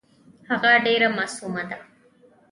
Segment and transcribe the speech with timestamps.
[0.49, 1.77] هغه ډېره معصومه ده.